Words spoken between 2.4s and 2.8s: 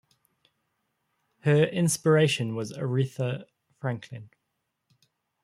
was